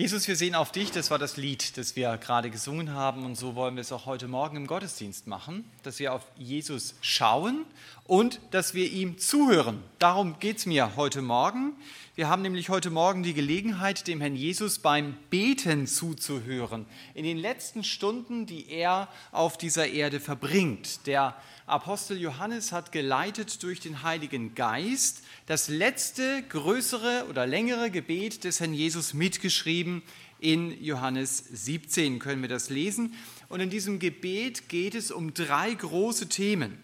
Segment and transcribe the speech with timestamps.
[0.00, 3.34] Jesus, wir sehen auf dich, das war das Lied, das wir gerade gesungen haben und
[3.34, 7.66] so wollen wir es auch heute Morgen im Gottesdienst machen, dass wir auf Jesus schauen
[8.06, 9.82] und dass wir ihm zuhören.
[9.98, 11.74] Darum geht es mir heute Morgen.
[12.14, 17.36] Wir haben nämlich heute Morgen die Gelegenheit, dem Herrn Jesus beim Beten zuzuhören, in den
[17.36, 21.06] letzten Stunden, die er auf dieser Erde verbringt.
[21.06, 21.36] Der
[21.66, 28.60] Apostel Johannes hat geleitet durch den Heiligen Geist das letzte größere oder längere Gebet des
[28.60, 30.00] Herrn Jesus mitgeschrieben.
[30.38, 33.14] In Johannes 17 können wir das lesen.
[33.48, 36.78] Und in diesem Gebet geht es um drei große Themen.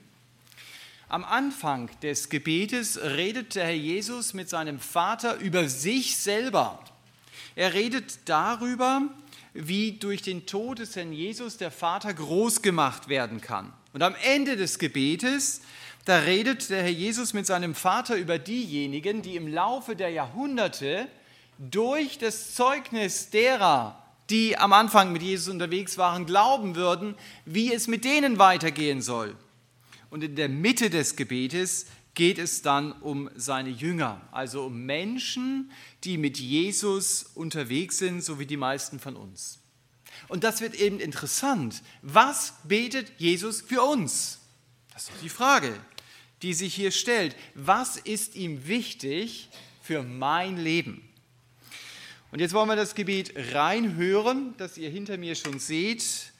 [1.08, 6.82] Am Anfang des Gebetes redet der Herr Jesus mit seinem Vater über sich selber.
[7.54, 9.02] Er redet darüber,
[9.54, 13.72] wie durch den Tod des Herrn Jesus der Vater groß gemacht werden kann.
[13.92, 15.60] Und am Ende des Gebetes,
[16.06, 21.08] da redet der Herr Jesus mit seinem Vater über diejenigen, die im Laufe der Jahrhunderte
[21.58, 27.88] durch das Zeugnis derer, die am Anfang mit Jesus unterwegs waren, glauben würden, wie es
[27.88, 29.36] mit denen weitergehen soll.
[30.08, 35.72] Und in der Mitte des Gebetes geht es dann um seine Jünger, also um Menschen,
[36.04, 39.58] die mit Jesus unterwegs sind, so wie die meisten von uns.
[40.28, 41.82] Und das wird eben interessant.
[42.02, 44.38] Was betet Jesus für uns?
[44.94, 45.74] Das ist die Frage,
[46.42, 47.36] die sich hier stellt.
[47.54, 49.48] Was ist ihm wichtig
[49.82, 51.02] für mein Leben?
[52.32, 56.32] Und jetzt wollen wir das Gebet reinhören, das ihr hinter mir schon seht.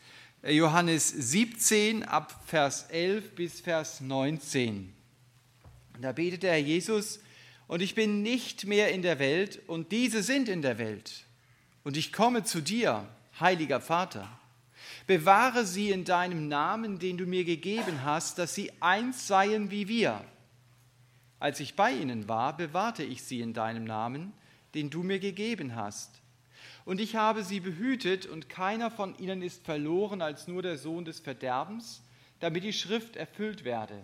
[0.43, 4.93] Johannes 17 ab Vers 11 bis Vers 19.
[6.01, 7.21] Da betet der Herr Jesus,
[7.69, 11.25] und ich bin nicht mehr in der Welt, und diese sind in der Welt.
[11.83, 13.09] Und ich komme zu dir,
[13.41, 14.29] heiliger Vater.
[15.07, 19.87] Bewahre sie in deinem Namen, den du mir gegeben hast, dass sie eins seien wie
[19.87, 20.25] wir.
[21.39, 24.33] Als ich bei ihnen war, bewahrte ich sie in deinem Namen,
[24.75, 26.23] den du mir gegeben hast.
[26.85, 31.05] Und ich habe sie behütet, und keiner von ihnen ist verloren als nur der Sohn
[31.05, 32.03] des Verderbens,
[32.41, 34.03] damit die Schrift erfüllt werde.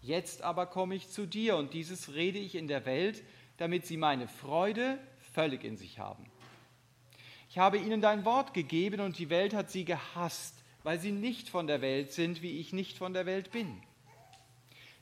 [0.00, 3.22] Jetzt aber komme ich zu dir, und dieses rede ich in der Welt,
[3.58, 4.98] damit sie meine Freude
[5.34, 6.29] völlig in sich haben.
[7.50, 11.48] Ich habe ihnen dein Wort gegeben, und die Welt hat sie gehasst, weil sie nicht
[11.48, 13.82] von der Welt sind, wie ich nicht von der Welt bin.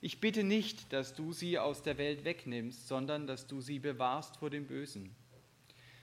[0.00, 4.38] Ich bitte nicht, dass du sie aus der Welt wegnimmst, sondern dass du sie bewahrst
[4.38, 5.10] vor dem Bösen.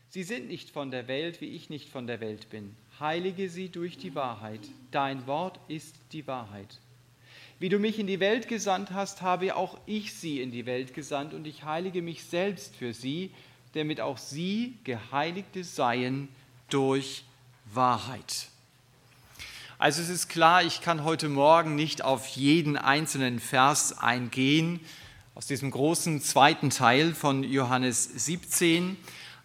[0.10, 2.76] Sie sind nicht von der Welt, wie ich nicht von der Welt bin.
[3.00, 4.62] Heilige sie durch die Wahrheit.
[4.92, 6.80] Dein Wort ist die Wahrheit.
[7.58, 10.94] Wie du mich in die Welt gesandt hast, habe auch ich sie in die Welt
[10.94, 13.32] gesandt und ich heilige mich selbst für sie,
[13.76, 16.30] damit auch sie Geheiligte seien
[16.70, 17.26] durch
[17.74, 18.48] Wahrheit.
[19.78, 24.80] Also es ist klar, ich kann heute Morgen nicht auf jeden einzelnen Vers eingehen
[25.36, 28.96] aus diesem großen zweiten Teil von Johannes 17,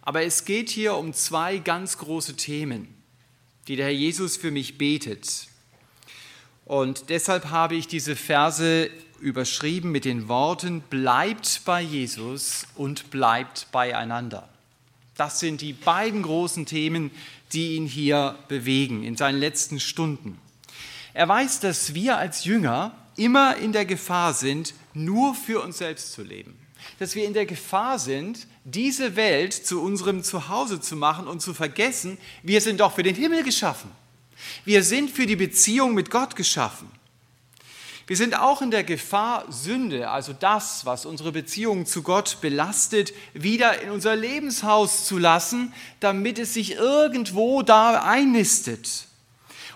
[0.03, 2.87] aber es geht hier um zwei ganz große Themen,
[3.67, 5.49] die der Herr Jesus für mich betet.
[6.65, 8.91] Und deshalb habe ich diese Verse
[9.21, 14.49] überschrieben mit den Worten, bleibt bei Jesus und bleibt beieinander.
[15.17, 17.11] Das sind die beiden großen Themen,
[17.53, 20.39] die ihn hier bewegen in seinen letzten Stunden.
[21.13, 26.13] Er weiß, dass wir als Jünger immer in der Gefahr sind, nur für uns selbst
[26.13, 26.57] zu leben.
[26.99, 31.53] Dass wir in der Gefahr sind, diese Welt zu unserem Zuhause zu machen und zu
[31.53, 33.91] vergessen, wir sind doch für den Himmel geschaffen.
[34.65, 36.89] Wir sind für die Beziehung mit Gott geschaffen.
[38.11, 43.13] Wir sind auch in der Gefahr, Sünde, also das, was unsere Beziehung zu Gott belastet,
[43.35, 49.07] wieder in unser Lebenshaus zu lassen, damit es sich irgendwo da einnistet.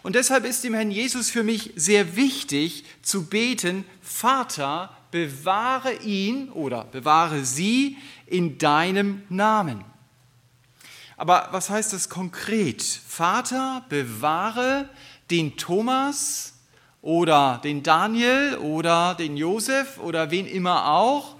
[0.02, 6.50] Und deshalb ist dem Herrn Jesus für mich sehr wichtig zu beten, Vater, bewahre ihn
[6.50, 7.96] oder bewahre sie
[8.26, 9.84] in deinem Namen.
[11.16, 12.82] Aber was heißt das konkret?
[12.82, 14.88] Vater, bewahre
[15.30, 16.53] den Thomas,
[17.04, 21.36] oder den Daniel oder den Josef oder wen immer auch,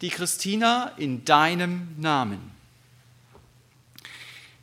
[0.00, 2.40] die Christina in deinem Namen.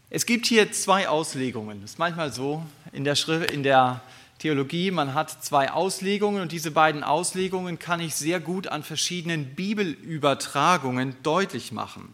[0.09, 1.81] Es gibt hier zwei Auslegungen.
[1.81, 4.01] Das ist manchmal so in der, Schrift, in der
[4.39, 9.53] Theologie, man hat zwei Auslegungen und diese beiden Auslegungen kann ich sehr gut an verschiedenen
[9.53, 12.11] Bibelübertragungen deutlich machen.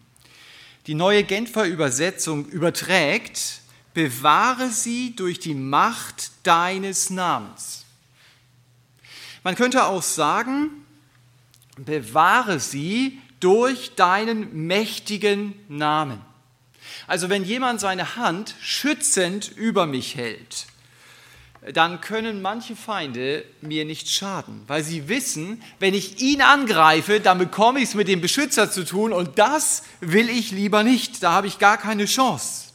[0.88, 3.62] Die neue Genfer Übersetzung überträgt,
[3.94, 7.86] bewahre sie durch die Macht deines Namens.
[9.44, 10.86] Man könnte auch sagen,
[11.78, 16.22] bewahre sie durch deinen mächtigen Namen.
[17.08, 20.68] Also wenn jemand seine Hand schützend über mich hält,
[21.74, 27.38] dann können manche Feinde mir nicht schaden, weil sie wissen, wenn ich ihn angreife, dann
[27.38, 31.34] bekomme ich es mit dem Beschützer zu tun und das will ich lieber nicht, da
[31.34, 32.69] habe ich gar keine Chance.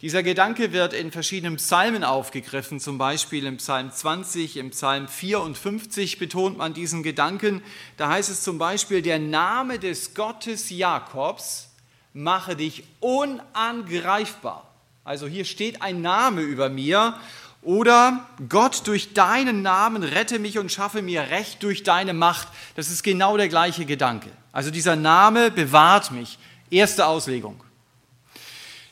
[0.00, 6.20] Dieser Gedanke wird in verschiedenen Psalmen aufgegriffen, zum Beispiel im Psalm 20, im Psalm 54
[6.20, 7.62] betont man diesen Gedanken.
[7.96, 11.70] Da heißt es zum Beispiel, der Name des Gottes Jakobs
[12.12, 14.72] mache dich unangreifbar.
[15.02, 17.14] Also hier steht ein Name über mir.
[17.62, 22.46] Oder Gott, durch deinen Namen rette mich und schaffe mir Recht durch deine Macht.
[22.76, 24.30] Das ist genau der gleiche Gedanke.
[24.52, 26.38] Also dieser Name bewahrt mich.
[26.70, 27.60] Erste Auslegung.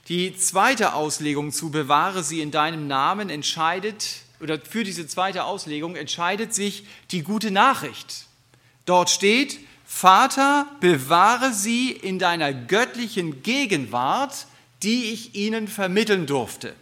[0.08, 5.96] Die zweite Auslegung zu bewahre sie in deinem Namen entscheidet, oder für diese zweite Auslegung
[5.96, 8.26] entscheidet sich die gute Nachricht.
[8.84, 14.46] Dort steht, Vater, bewahre sie in deiner göttlichen Gegenwart
[14.82, 16.74] die ich ihnen vermitteln durfte.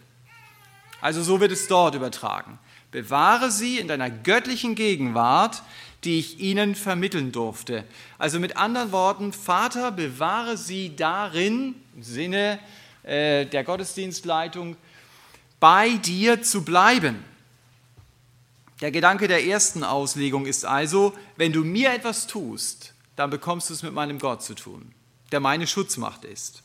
[1.00, 2.58] Also so wird es dort übertragen.
[2.90, 5.62] Bewahre sie in deiner göttlichen Gegenwart,
[6.04, 7.84] die ich ihnen vermitteln durfte.
[8.18, 12.58] Also mit anderen Worten, Vater, bewahre sie darin, im Sinne
[13.04, 14.76] äh, der Gottesdienstleitung,
[15.60, 17.24] bei dir zu bleiben.
[18.80, 23.74] Der Gedanke der ersten Auslegung ist also, wenn du mir etwas tust, dann bekommst du
[23.74, 24.92] es mit meinem Gott zu tun,
[25.32, 26.62] der meine Schutzmacht ist.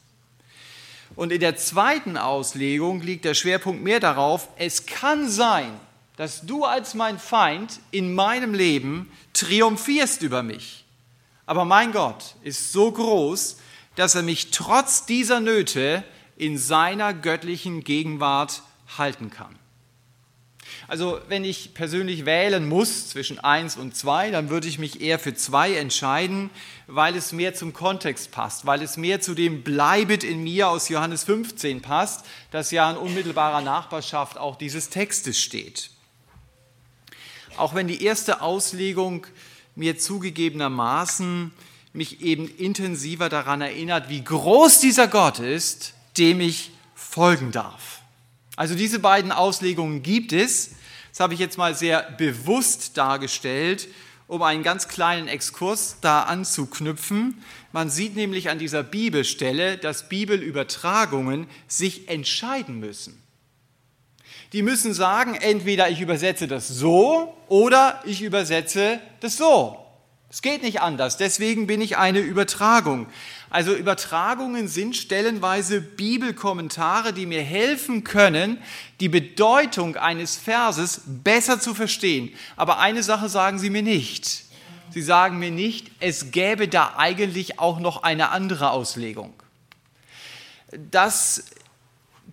[1.16, 5.80] Und in der zweiten Auslegung liegt der Schwerpunkt mehr darauf, es kann sein,
[6.18, 10.86] dass du als mein Feind in meinem Leben triumphierst über mich.
[11.46, 13.58] Aber mein Gott ist so groß,
[13.96, 16.04] dass er mich trotz dieser Nöte
[16.40, 18.64] in seiner göttlichen Gegenwart
[18.98, 19.56] halten kann.
[20.88, 25.20] Also wenn ich persönlich wählen muss zwischen 1 und 2, dann würde ich mich eher
[25.20, 26.50] für 2 entscheiden,
[26.88, 30.90] weil es mehr zum Kontext passt, weil es mehr zu dem Bleibet in mir aus
[30.90, 35.92] Johannes 15 passt, das ja in unmittelbarer Nachbarschaft auch dieses Textes steht.
[37.58, 39.28] Auch wenn die erste Auslegung
[39.76, 41.52] mir zugegebenermaßen
[41.94, 48.01] mich eben intensiver daran erinnert, wie groß dieser Gott ist, dem ich folgen darf.
[48.56, 50.71] Also diese beiden Auslegungen gibt es.
[51.12, 53.88] Das habe ich jetzt mal sehr bewusst dargestellt,
[54.27, 57.42] um einen ganz kleinen Exkurs da anzuknüpfen.
[57.71, 63.21] Man sieht nämlich an dieser Bibelstelle, dass Bibelübertragungen sich entscheiden müssen.
[64.54, 69.89] Die müssen sagen, entweder ich übersetze das so oder ich übersetze das so.
[70.31, 73.08] Es geht nicht anders, deswegen bin ich eine Übertragung.
[73.50, 78.60] Also Übertragungen sind stellenweise Bibelkommentare, die mir helfen können,
[79.00, 82.31] die Bedeutung eines Verses besser zu verstehen.
[82.58, 84.46] Aber eine Sache sagen sie mir nicht.
[84.92, 89.34] Sie sagen mir nicht, es gäbe da eigentlich auch noch eine andere Auslegung.
[90.92, 91.46] Das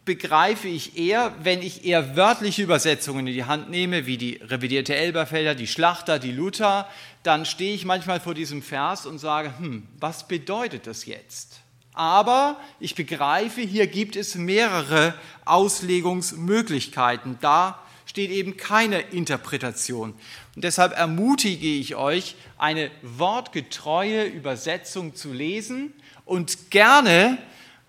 [0.04, 4.94] begreife ich eher, wenn ich eher wörtliche Übersetzungen in die Hand nehme, wie die revidierte
[4.94, 6.88] Elberfelder, die Schlachter, die Luther,
[7.22, 11.60] dann stehe ich manchmal vor diesem Vers und sage, hm, was bedeutet das jetzt?
[11.92, 15.14] Aber ich begreife, hier gibt es mehrere
[15.46, 17.38] Auslegungsmöglichkeiten.
[17.40, 20.14] Da steht eben keine Interpretation.
[20.54, 25.94] Und deshalb ermutige ich euch, eine wortgetreue Übersetzung zu lesen
[26.26, 27.38] und gerne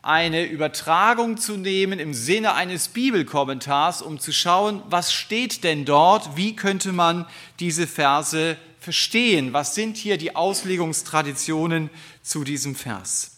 [0.08, 6.38] eine Übertragung zu nehmen im Sinne eines Bibelkommentars, um zu schauen, was steht denn dort,
[6.38, 7.26] wie könnte man
[7.60, 11.90] diese Verse verstehen, was sind hier die Auslegungstraditionen
[12.24, 13.32] zu diesem Vers.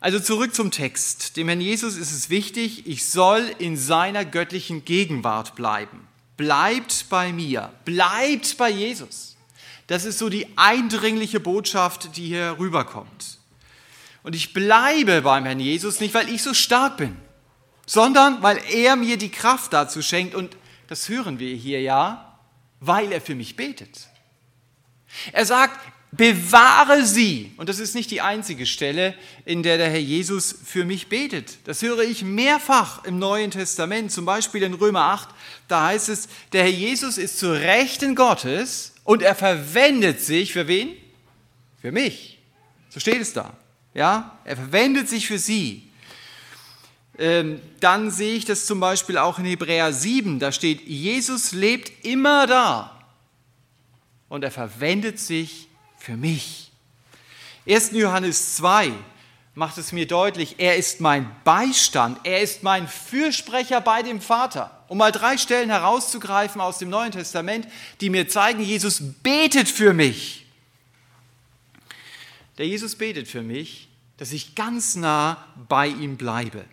[0.00, 1.38] Also zurück zum Text.
[1.38, 6.06] Dem Herrn Jesus ist es wichtig, ich soll in seiner göttlichen Gegenwart bleiben.
[6.36, 9.36] Bleibt bei mir, bleibt bei Jesus.
[9.86, 13.38] Das ist so die eindringliche Botschaft, die hier rüberkommt.
[14.26, 17.16] Und ich bleibe beim Herrn Jesus nicht, weil ich so stark bin,
[17.86, 20.34] sondern weil er mir die Kraft dazu schenkt.
[20.34, 20.56] Und
[20.88, 22.36] das hören wir hier ja,
[22.80, 24.08] weil er für mich betet.
[25.30, 25.78] Er sagt,
[26.10, 27.52] bewahre sie.
[27.56, 29.14] Und das ist nicht die einzige Stelle,
[29.44, 31.58] in der der Herr Jesus für mich betet.
[31.62, 35.28] Das höre ich mehrfach im Neuen Testament, zum Beispiel in Römer 8.
[35.68, 40.66] Da heißt es, der Herr Jesus ist zu Rechten Gottes und er verwendet sich für
[40.66, 40.96] wen?
[41.80, 42.40] Für mich.
[42.88, 43.56] So steht es da.
[43.96, 45.88] Ja, er verwendet sich für sie.
[47.18, 50.38] Ähm, dann sehe ich das zum Beispiel auch in Hebräer 7.
[50.38, 53.06] Da steht, Jesus lebt immer da
[54.28, 56.70] und er verwendet sich für mich.
[57.66, 57.92] 1.
[57.92, 58.92] Johannes 2
[59.54, 64.84] macht es mir deutlich, er ist mein Beistand, er ist mein Fürsprecher bei dem Vater.
[64.88, 67.66] Um mal drei Stellen herauszugreifen aus dem Neuen Testament,
[68.02, 70.44] die mir zeigen, Jesus betet für mich.
[72.58, 73.85] Der Jesus betet für mich,
[74.16, 76.64] dass ich ganz nah bei ihm bleibe.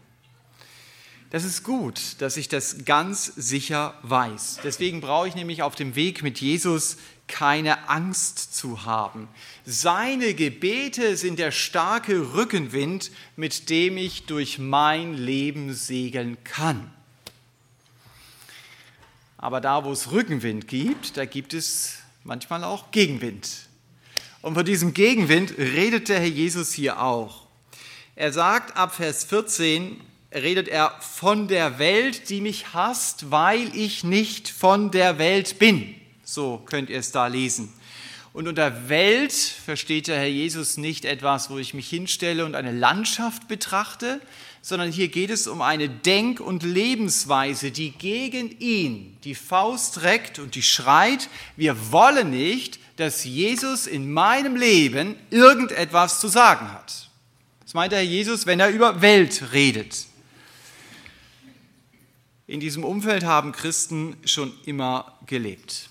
[1.33, 4.59] Das ist gut, dass ich das ganz sicher weiß.
[4.63, 6.97] Deswegen brauche ich nämlich auf dem Weg mit Jesus
[7.27, 9.27] keine Angst zu haben.
[9.65, 16.93] Seine Gebete sind der starke Rückenwind, mit dem ich durch mein Leben segeln kann.
[19.38, 23.50] Aber da, wo es Rückenwind gibt, da gibt es manchmal auch Gegenwind.
[24.43, 27.47] Und von diesem Gegenwind redet der Herr Jesus hier auch.
[28.13, 30.01] Er sagt ab Vers 14,
[30.33, 35.95] redet er von der Welt, die mich hasst, weil ich nicht von der Welt bin.
[36.25, 37.71] So könnt ihr es da lesen.
[38.33, 42.73] Und unter Welt versteht der Herr Jesus nicht etwas, wo ich mich hinstelle und eine
[42.73, 44.19] Landschaft betrachte,
[44.62, 50.38] sondern hier geht es um eine Denk- und Lebensweise, die gegen ihn die Faust reckt
[50.39, 57.09] und die schreit, wir wollen nicht, dass Jesus in meinem Leben irgendetwas zu sagen hat.
[57.63, 60.05] Das meint der Herr Jesus, wenn er über Welt redet.
[62.45, 65.89] In diesem Umfeld haben Christen schon immer gelebt.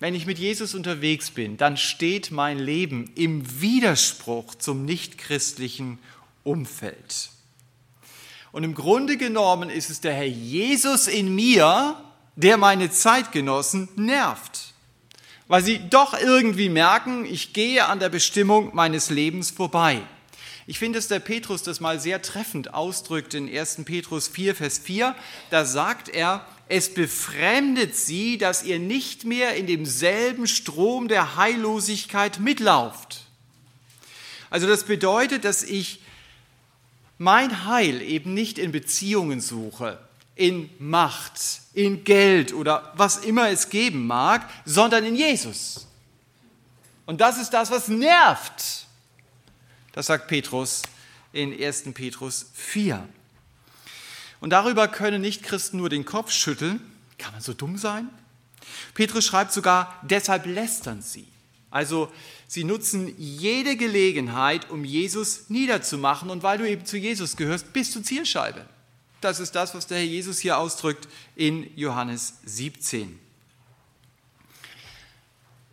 [0.00, 5.98] Wenn ich mit Jesus unterwegs bin, dann steht mein Leben im Widerspruch zum nichtchristlichen
[6.42, 7.30] Umfeld.
[8.50, 11.96] Und im Grunde genommen ist es der Herr Jesus in mir,
[12.36, 14.71] der meine Zeitgenossen nervt,
[15.52, 20.00] weil sie doch irgendwie merken, ich gehe an der Bestimmung meines Lebens vorbei.
[20.66, 23.82] Ich finde, dass der Petrus das mal sehr treffend ausdrückt in 1.
[23.84, 25.14] Petrus 4, Vers 4.
[25.50, 32.40] Da sagt er, es befremdet sie, dass ihr nicht mehr in demselben Strom der Heillosigkeit
[32.40, 33.26] mitlauft.
[34.48, 36.00] Also das bedeutet, dass ich
[37.18, 39.98] mein Heil eben nicht in Beziehungen suche,
[40.34, 41.40] in Macht,
[41.74, 45.86] in Geld oder was immer es geben mag, sondern in Jesus.
[47.06, 48.86] Und das ist das, was nervt.
[49.92, 50.82] Das sagt Petrus
[51.32, 51.92] in 1.
[51.94, 53.06] Petrus 4.
[54.40, 56.80] Und darüber können Nichtchristen nur den Kopf schütteln.
[57.18, 58.08] Kann man so dumm sein?
[58.94, 61.26] Petrus schreibt sogar, deshalb lästern sie.
[61.70, 62.12] Also
[62.46, 66.30] sie nutzen jede Gelegenheit, um Jesus niederzumachen.
[66.30, 68.66] Und weil du eben zu Jesus gehörst, bist du Zielscheibe.
[69.22, 73.20] Das ist das, was der Herr Jesus hier ausdrückt in Johannes 17.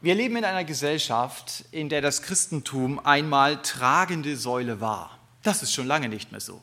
[0.02, 5.18] Wir leben in einer Gesellschaft, in der das Christentum einmal tragende Säule war.
[5.42, 6.62] Das ist schon lange nicht mehr so.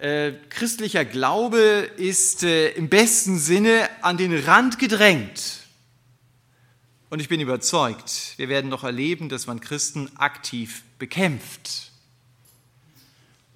[0.00, 1.60] Äh, christlicher Glaube
[1.96, 5.68] ist äh, im besten Sinne an den Rand gedrängt.
[7.10, 11.89] Und ich bin überzeugt, wir werden noch erleben, dass man Christen aktiv bekämpft.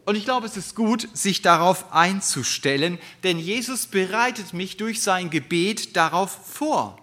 [0.05, 5.31] Und ich glaube, es ist gut, sich darauf einzustellen, denn Jesus bereitet mich durch sein
[5.31, 6.99] Gebet darauf vor.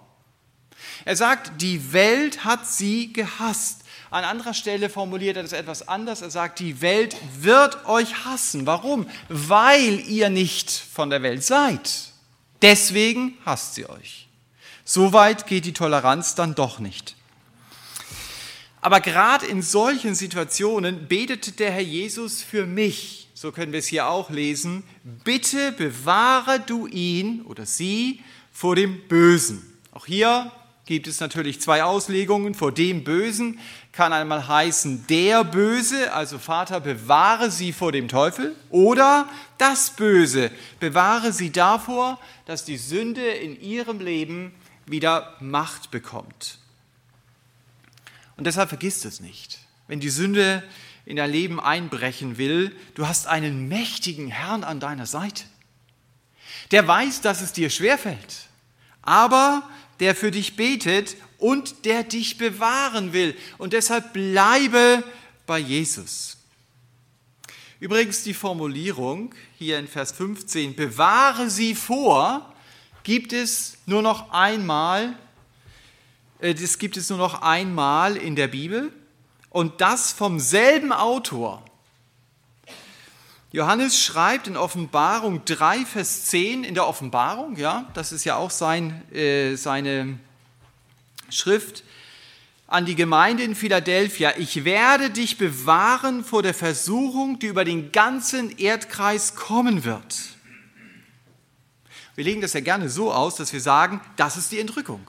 [1.06, 3.82] Er sagt, die Welt hat sie gehasst.
[4.12, 6.22] An anderer Stelle formuliert er das etwas anders.
[6.22, 8.68] Er sagt, die Welt wird euch hassen.
[8.68, 9.10] Warum?
[9.30, 12.12] Weil ihr nicht von der Welt seid.
[12.62, 14.28] Deswegen hasst sie euch.
[14.84, 17.16] So weit geht die Toleranz dann doch nicht.
[18.82, 23.88] Aber gerade in solchen Situationen betet der Herr Jesus für mich, so können wir es
[23.88, 24.84] hier auch lesen,
[25.24, 28.22] bitte bewahre du ihn oder sie
[28.52, 29.62] vor dem Bösen.
[29.92, 30.52] Auch hier
[30.86, 32.56] gibt es natürlich zwei Auslegungen.
[32.56, 33.60] Vor dem Bösen
[33.92, 40.50] kann einmal heißen der Böse, also Vater, bewahre sie vor dem Teufel, oder das Böse,
[40.80, 44.54] bewahre sie davor, dass die Sünde in ihrem Leben
[44.86, 46.61] wieder Macht bekommt.
[48.38, 49.60] Und deshalb vergisst es nicht.
[49.88, 50.64] Wenn die Sünde
[51.06, 55.44] in dein Leben einbrechen will, du hast einen mächtigen Herrn an deiner Seite.
[56.72, 58.48] Der weiß, dass es dir schwerfällt,
[59.02, 59.68] aber
[60.00, 63.36] der für dich betet und der dich bewahren will.
[63.58, 65.04] Und deshalb bleibe
[65.46, 66.38] bei Jesus.
[67.80, 72.54] Übrigens die Formulierung hier in Vers 15, bewahre sie vor,
[73.04, 75.18] gibt es nur noch einmal,
[76.42, 78.92] das gibt es nur noch einmal in der Bibel
[79.50, 81.64] und das vom selben Autor.
[83.52, 88.50] Johannes schreibt in Offenbarung 3, Vers 10, in der Offenbarung, ja, das ist ja auch
[88.50, 90.18] sein, äh, seine
[91.30, 91.84] Schrift,
[92.68, 97.92] an die Gemeinde in Philadelphia, ich werde dich bewahren vor der Versuchung, die über den
[97.92, 100.18] ganzen Erdkreis kommen wird.
[102.16, 105.06] Wir legen das ja gerne so aus, dass wir sagen, das ist die Entrückung.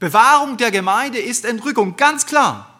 [0.00, 2.70] Bewahrung der Gemeinde ist Entrückung, ganz klar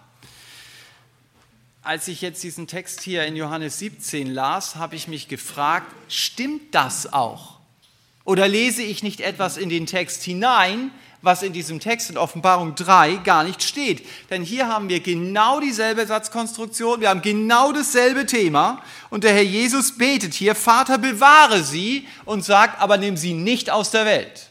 [1.82, 6.74] als ich jetzt diesen Text hier in Johannes 17 las, habe ich mich gefragt, stimmt
[6.74, 7.58] das auch?
[8.24, 10.90] Oder lese ich nicht etwas in den Text hinein,
[11.22, 14.06] was in diesem Text in Offenbarung 3 gar nicht steht.
[14.30, 19.42] Denn hier haben wir genau dieselbe Satzkonstruktion, wir haben genau dasselbe Thema und der Herr
[19.42, 24.49] Jesus betet hier, Vater, bewahre sie und sagt, aber nimm sie nicht aus der Welt.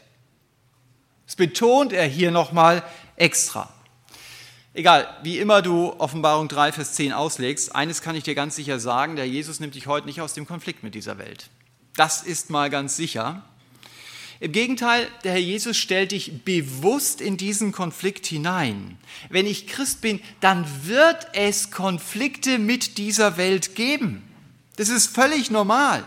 [1.30, 2.82] Das betont er hier nochmal
[3.14, 3.72] extra.
[4.74, 8.80] Egal, wie immer du Offenbarung 3, Vers 10 auslegst, eines kann ich dir ganz sicher
[8.80, 11.48] sagen, der Jesus nimmt dich heute nicht aus dem Konflikt mit dieser Welt.
[11.94, 13.44] Das ist mal ganz sicher.
[14.40, 18.98] Im Gegenteil, der Herr Jesus stellt dich bewusst in diesen Konflikt hinein.
[19.28, 24.24] Wenn ich Christ bin, dann wird es Konflikte mit dieser Welt geben.
[24.74, 26.02] Das ist völlig normal.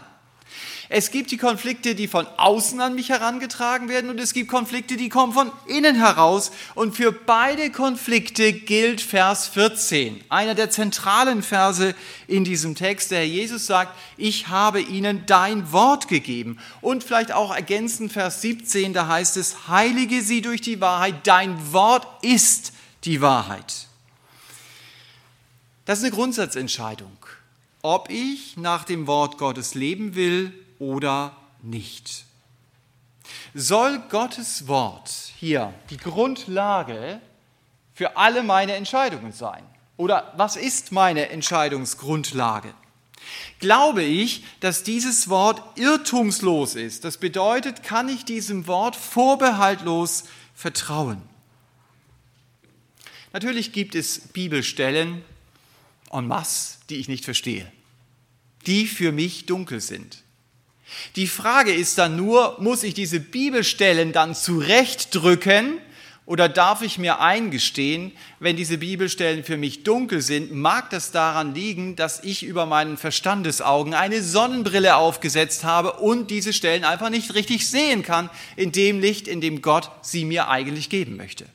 [0.89, 4.97] Es gibt die Konflikte, die von außen an mich herangetragen werden und es gibt Konflikte,
[4.97, 6.51] die kommen von innen heraus.
[6.75, 11.95] Und für beide Konflikte gilt Vers 14, einer der zentralen Verse
[12.27, 13.11] in diesem Text.
[13.11, 16.59] Der Herr Jesus sagt, ich habe ihnen dein Wort gegeben.
[16.81, 21.71] Und vielleicht auch ergänzend Vers 17, da heißt es, heilige sie durch die Wahrheit, dein
[21.71, 22.73] Wort ist
[23.05, 23.87] die Wahrheit.
[25.85, 27.17] Das ist eine Grundsatzentscheidung,
[27.81, 32.25] ob ich nach dem Wort Gottes leben will oder nicht.
[33.53, 37.21] Soll Gottes Wort hier die Grundlage
[37.93, 39.63] für alle meine Entscheidungen sein?
[39.95, 42.73] Oder was ist meine Entscheidungsgrundlage?
[43.59, 47.05] Glaube ich, dass dieses Wort irrtumslos ist?
[47.05, 51.21] Das bedeutet, kann ich diesem Wort vorbehaltlos vertrauen?
[53.31, 55.23] Natürlich gibt es Bibelstellen
[56.11, 57.71] en masse, die ich nicht verstehe,
[58.67, 60.22] die für mich dunkel sind.
[61.15, 65.79] Die Frage ist dann nur, muss ich diese Bibelstellen dann zurechtdrücken
[66.25, 71.53] oder darf ich mir eingestehen, wenn diese Bibelstellen für mich dunkel sind, mag das daran
[71.53, 77.33] liegen, dass ich über meinen Verstandesaugen eine Sonnenbrille aufgesetzt habe und diese Stellen einfach nicht
[77.35, 81.45] richtig sehen kann in dem Licht, in dem Gott sie mir eigentlich geben möchte.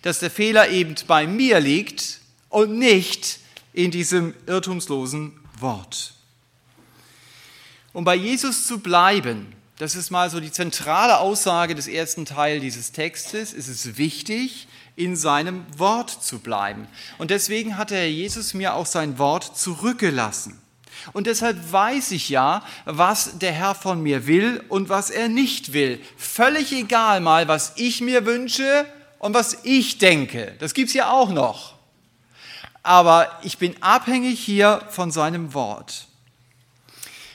[0.00, 3.38] Dass der Fehler eben bei mir liegt und nicht
[3.74, 6.14] in diesem irrtumslosen Wort.
[7.94, 12.60] Um bei Jesus zu bleiben, das ist mal so die zentrale Aussage des ersten Teils
[12.60, 16.88] dieses Textes, ist es wichtig, in seinem Wort zu bleiben.
[17.18, 20.60] Und deswegen hat der Herr Jesus mir auch sein Wort zurückgelassen.
[21.12, 25.72] Und deshalb weiß ich ja, was der Herr von mir will und was er nicht
[25.72, 26.00] will.
[26.16, 28.86] Völlig egal mal, was ich mir wünsche
[29.20, 30.56] und was ich denke.
[30.58, 31.74] Das gibt es ja auch noch.
[32.82, 36.08] Aber ich bin abhängig hier von seinem Wort.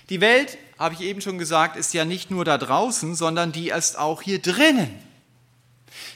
[0.09, 3.69] Die Welt, habe ich eben schon gesagt, ist ja nicht nur da draußen, sondern die
[3.69, 4.97] ist auch hier drinnen.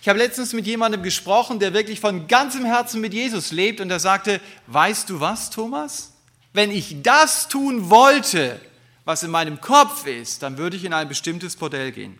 [0.02, 3.90] Ich habe letztens mit jemandem gesprochen, der wirklich von ganzem Herzen mit Jesus lebt und
[3.90, 6.14] der sagte, weißt du was, Thomas?
[6.54, 8.60] Wenn ich das tun wollte,
[9.06, 12.18] was in meinem Kopf ist, dann würde ich in ein bestimmtes Bordell gehen.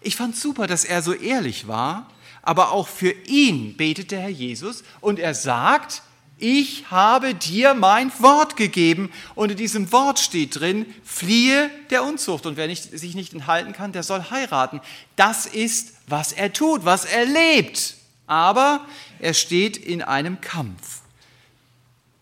[0.00, 2.08] Ich fand super, dass er so ehrlich war,
[2.42, 6.02] aber auch für ihn betet der Herr Jesus und er sagt,
[6.38, 9.10] ich habe dir mein Wort gegeben.
[9.34, 12.46] Und in diesem Wort steht drin, fliehe der Unzucht.
[12.46, 14.80] Und wer nicht, sich nicht enthalten kann, der soll heiraten.
[15.16, 17.96] Das ist, was er tut, was er lebt.
[18.26, 18.86] Aber
[19.18, 21.00] er steht in einem Kampf.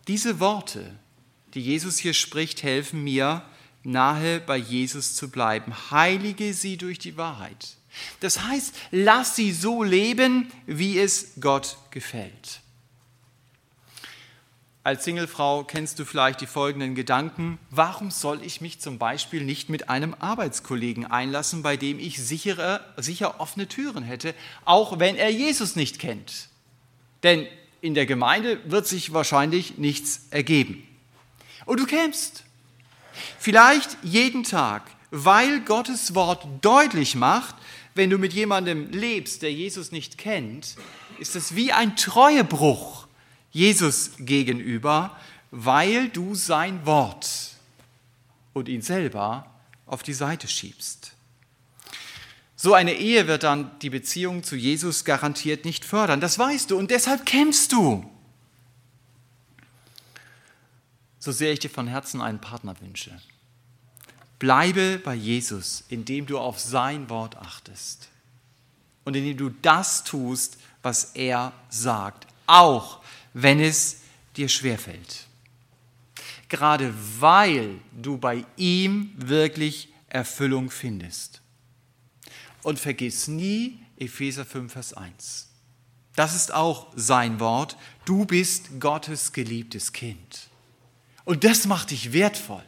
[0.09, 0.95] Diese Worte,
[1.55, 3.43] die Jesus hier spricht, helfen mir,
[3.83, 5.75] nahe bei Jesus zu bleiben.
[5.91, 7.77] Heilige sie durch die Wahrheit.
[8.21, 12.61] Das heißt, lass sie so leben, wie es Gott gefällt.
[14.87, 17.59] Als Singlefrau kennst du vielleicht die folgenden Gedanken.
[17.73, 22.85] Warum soll ich mich zum Beispiel nicht mit einem Arbeitskollegen einlassen, bei dem ich sichere,
[22.97, 24.33] sicher offene Türen hätte,
[24.65, 26.51] auch wenn er Jesus nicht kennt?
[27.25, 27.49] Denn
[27.81, 30.87] in der Gemeinde wird sich wahrscheinlich nichts ergeben.
[31.65, 32.45] Und du kämst.
[33.41, 37.57] Vielleicht jeden Tag, weil Gottes Wort deutlich macht,
[37.97, 40.77] wenn du mit jemandem lebst, der Jesus nicht kennt,
[41.19, 43.06] ist es wie ein Treuebruch
[43.57, 45.17] Jesus gegenüber,
[45.51, 47.55] weil du sein Wort
[48.53, 49.51] und ihn selber
[49.87, 51.13] auf die Seite schiebst.
[52.55, 56.21] So eine Ehe wird dann die Beziehung zu Jesus garantiert nicht fördern.
[56.21, 58.05] Das weißt du und deshalb kämpfst du.
[61.19, 63.19] So sehr ich dir von Herzen einen Partner wünsche.
[64.39, 68.11] Bleibe bei Jesus, indem du auf sein Wort achtest
[69.05, 73.01] und indem du das tust, was er sagt, auch
[73.39, 73.99] wenn es
[74.35, 75.27] dir schwerfällt.
[76.49, 81.43] Gerade weil du bei ihm wirklich Erfüllung findest.
[82.63, 85.49] Und vergiss nie Epheser 5, Vers 1.
[86.15, 87.77] Das ist auch sein Wort.
[88.07, 90.49] Du bist Gottes geliebtes Kind.
[91.27, 92.65] Und das macht dich wertvoll,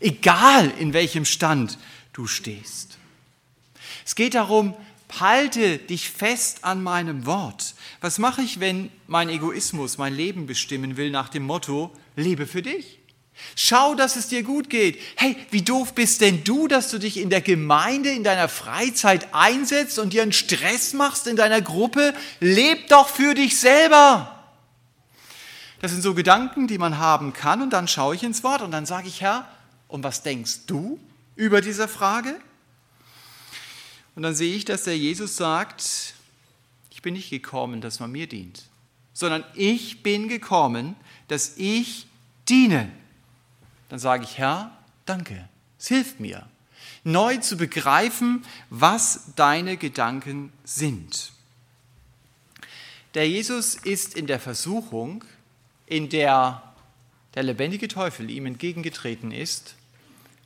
[0.00, 1.78] egal in welchem Stand
[2.12, 2.98] du stehst.
[4.04, 4.76] Es geht darum,
[5.20, 7.74] halte dich fest an meinem Wort.
[8.00, 12.62] Was mache ich, wenn mein Egoismus mein Leben bestimmen will nach dem Motto, lebe für
[12.62, 12.98] dich?
[13.56, 15.00] Schau, dass es dir gut geht.
[15.16, 19.34] Hey, wie doof bist denn du, dass du dich in der Gemeinde, in deiner Freizeit
[19.34, 22.14] einsetzt und dir einen Stress machst in deiner Gruppe?
[22.40, 24.30] Leb doch für dich selber.
[25.80, 28.70] Das sind so Gedanken, die man haben kann und dann schaue ich ins Wort und
[28.70, 29.48] dann sage ich, Herr,
[29.88, 30.98] und was denkst du
[31.36, 32.36] über diese Frage?
[34.14, 36.14] Und dann sehe ich, dass der Jesus sagt,
[36.90, 38.64] ich bin nicht gekommen, dass man mir dient,
[39.12, 40.96] sondern ich bin gekommen,
[41.28, 42.06] dass ich
[42.48, 42.90] diene
[43.94, 45.48] dann sage ich, Herr, danke,
[45.78, 46.48] es hilft mir,
[47.04, 51.32] neu zu begreifen, was deine Gedanken sind.
[53.14, 55.24] Der Jesus ist in der Versuchung,
[55.86, 56.60] in der
[57.34, 59.76] der lebendige Teufel ihm entgegengetreten ist,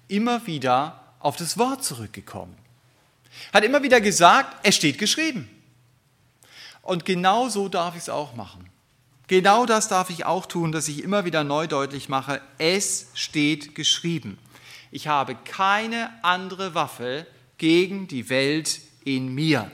[0.09, 2.55] immer wieder auf das Wort zurückgekommen.
[3.53, 5.49] Hat immer wieder gesagt, es steht geschrieben.
[6.83, 8.69] Und genau so darf ich es auch machen.
[9.27, 13.75] Genau das darf ich auch tun, dass ich immer wieder neu deutlich mache, es steht
[13.75, 14.39] geschrieben.
[14.91, 17.27] Ich habe keine andere Waffe
[17.59, 19.71] gegen die Welt in mir.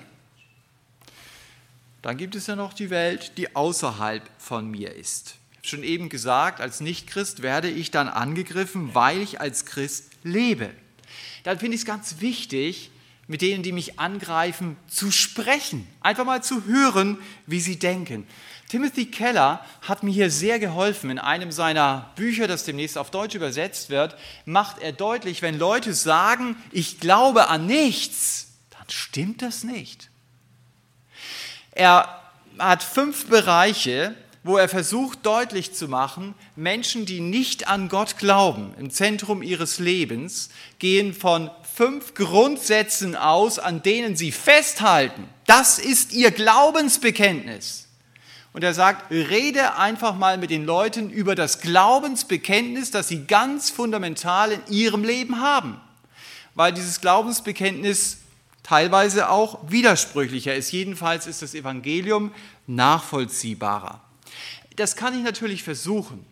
[2.02, 5.36] Dann gibt es ja noch die Welt, die außerhalb von mir ist.
[5.52, 10.10] Ich habe schon eben gesagt, als Nichtchrist werde ich dann angegriffen, weil ich als Christ
[10.24, 10.70] lebe.
[11.44, 12.90] Dann finde ich es ganz wichtig,
[13.26, 18.26] mit denen, die mich angreifen, zu sprechen, einfach mal zu hören, wie sie denken.
[18.68, 21.10] Timothy Keller hat mir hier sehr geholfen.
[21.10, 25.94] In einem seiner Bücher, das demnächst auf Deutsch übersetzt wird, macht er deutlich, wenn Leute
[25.94, 30.10] sagen, ich glaube an nichts, dann stimmt das nicht.
[31.72, 32.20] Er
[32.58, 38.74] hat fünf Bereiche, wo er versucht deutlich zu machen, Menschen, die nicht an Gott glauben,
[38.78, 45.28] im Zentrum ihres Lebens, gehen von fünf Grundsätzen aus, an denen sie festhalten.
[45.46, 47.88] Das ist ihr Glaubensbekenntnis.
[48.52, 53.70] Und er sagt, rede einfach mal mit den Leuten über das Glaubensbekenntnis, das sie ganz
[53.70, 55.80] fundamental in ihrem Leben haben.
[56.54, 58.18] Weil dieses Glaubensbekenntnis
[58.62, 60.70] teilweise auch widersprüchlicher ist.
[60.70, 62.32] Jedenfalls ist das Evangelium
[62.68, 64.00] nachvollziehbarer.
[64.76, 66.24] Das kann ich natürlich versuchen.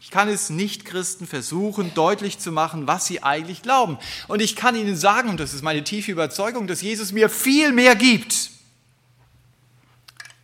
[0.00, 3.98] Ich kann es nicht Christen versuchen, deutlich zu machen, was sie eigentlich glauben.
[4.28, 7.72] Und ich kann ihnen sagen, und das ist meine tiefe Überzeugung, dass Jesus mir viel
[7.72, 8.50] mehr gibt.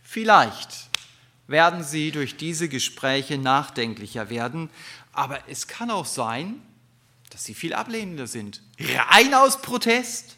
[0.03, 0.89] Vielleicht
[1.47, 4.69] werden sie durch diese Gespräche nachdenklicher werden.
[5.13, 6.61] Aber es kann auch sein,
[7.29, 8.61] dass sie viel ablehnender sind.
[9.09, 10.35] Rein aus Protest,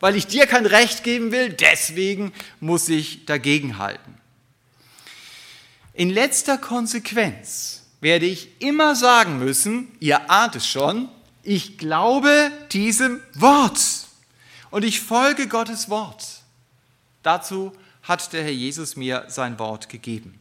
[0.00, 4.14] weil ich dir kein Recht geben will, deswegen muss ich dagegenhalten.
[5.94, 11.08] In letzter Konsequenz werde ich immer sagen müssen, ihr ahnt es schon,
[11.42, 13.80] ich glaube diesem Wort
[14.70, 16.42] und ich folge Gottes Wort.
[17.22, 20.38] Dazu hat der Herr Jesus mir sein Wort gegeben.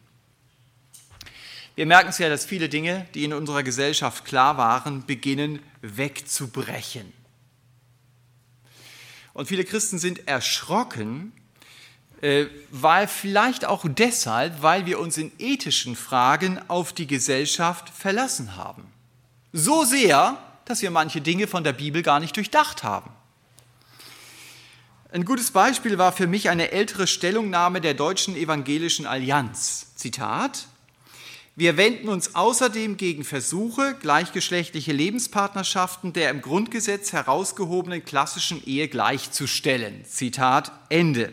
[1.75, 7.13] Wir merken es ja, dass viele Dinge, die in unserer Gesellschaft klar waren, beginnen wegzubrechen.
[9.33, 11.31] Und viele Christen sind erschrocken,
[12.71, 18.83] weil vielleicht auch deshalb, weil wir uns in ethischen Fragen auf die Gesellschaft verlassen haben.
[19.53, 23.11] So sehr, dass wir manche Dinge von der Bibel gar nicht durchdacht haben.
[25.11, 29.95] Ein gutes Beispiel war für mich eine ältere Stellungnahme der Deutschen Evangelischen Allianz.
[29.95, 30.67] Zitat,
[31.55, 40.03] wir wenden uns außerdem gegen Versuche, gleichgeschlechtliche Lebenspartnerschaften der im Grundgesetz herausgehobenen klassischen Ehe gleichzustellen.
[40.05, 41.31] Zitat Ende.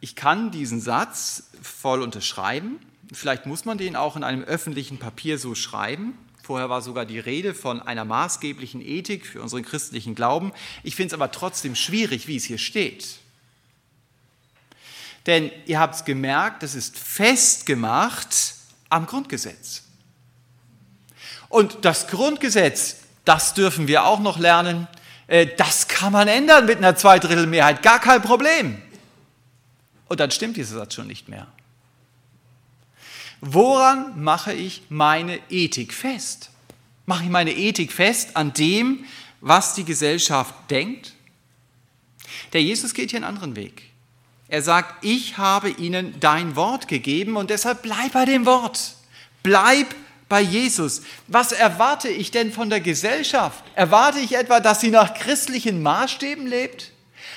[0.00, 2.78] Ich kann diesen Satz voll unterschreiben.
[3.12, 6.18] Vielleicht muss man den auch in einem öffentlichen Papier so schreiben.
[6.42, 10.52] Vorher war sogar die Rede von einer maßgeblichen Ethik für unseren christlichen Glauben.
[10.82, 13.18] Ich finde es aber trotzdem schwierig, wie es hier steht.
[15.26, 18.54] Denn ihr habt es gemerkt, das ist festgemacht
[18.90, 19.82] am Grundgesetz.
[21.48, 24.86] Und das Grundgesetz, das dürfen wir auch noch lernen,
[25.26, 28.80] äh, das kann man ändern mit einer Zweidrittelmehrheit, gar kein Problem.
[30.08, 31.46] Und dann stimmt dieser Satz schon nicht mehr.
[33.40, 36.50] Woran mache ich meine Ethik fest?
[37.04, 39.04] Mache ich meine Ethik fest an dem,
[39.40, 41.12] was die Gesellschaft denkt?
[42.52, 43.82] Der Jesus geht hier einen anderen Weg.
[44.48, 48.94] Er sagt, ich habe ihnen dein Wort gegeben und deshalb bleib bei dem Wort.
[49.42, 49.94] Bleib
[50.28, 51.02] bei Jesus.
[51.26, 53.64] Was erwarte ich denn von der Gesellschaft?
[53.74, 56.92] Erwarte ich etwa, dass sie nach christlichen Maßstäben lebt?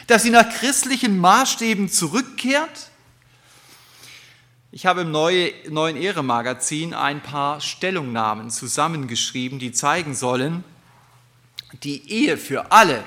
[0.10, 2.90] Dass sie nach christlichen Maßstäben zurückkehrt?
[4.72, 10.64] Ich habe im neuen Ehre-Magazin ein paar Stellungnahmen zusammengeschrieben, die zeigen sollen,
[11.84, 13.04] die Ehe für alle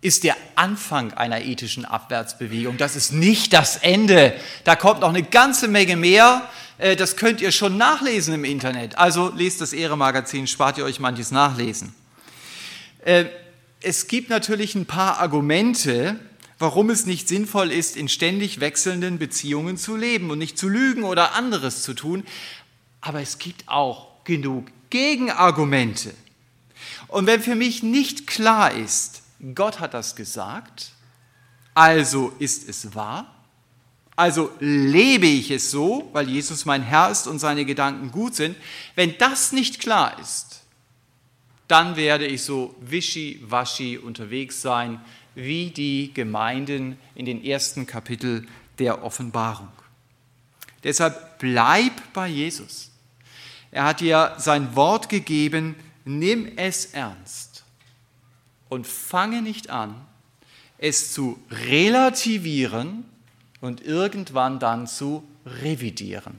[0.00, 2.78] ist der Anfang einer ethischen Abwärtsbewegung.
[2.78, 4.34] Das ist nicht das Ende.
[4.64, 6.48] Da kommt noch eine ganze Menge mehr.
[6.78, 8.96] Äh, das könnt ihr schon nachlesen im Internet.
[8.96, 11.94] Also lest das Ehre-Magazin, spart ihr euch manches Nachlesen.
[13.86, 16.18] Es gibt natürlich ein paar Argumente,
[16.58, 21.04] warum es nicht sinnvoll ist, in ständig wechselnden Beziehungen zu leben und nicht zu lügen
[21.04, 22.24] oder anderes zu tun.
[23.02, 26.14] Aber es gibt auch genug Gegenargumente.
[27.08, 29.22] Und wenn für mich nicht klar ist,
[29.54, 30.92] Gott hat das gesagt,
[31.74, 33.34] also ist es wahr,
[34.16, 38.56] also lebe ich es so, weil Jesus mein Herr ist und seine Gedanken gut sind.
[38.94, 40.53] Wenn das nicht klar ist,
[41.68, 45.00] dann werde ich so wischiwaschi unterwegs sein,
[45.34, 48.46] wie die Gemeinden in den ersten Kapitel
[48.78, 49.68] der Offenbarung.
[50.82, 52.90] Deshalb bleib bei Jesus.
[53.70, 55.74] Er hat dir sein Wort gegeben,
[56.04, 57.64] nimm es ernst
[58.68, 59.94] und fange nicht an,
[60.78, 63.04] es zu relativieren
[63.60, 66.38] und irgendwann dann zu revidieren.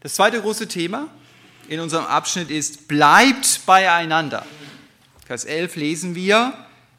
[0.00, 1.08] Das zweite große Thema
[1.68, 4.44] in unserem Abschnitt ist, bleibt beieinander.
[5.26, 6.52] Vers 11 lesen wir,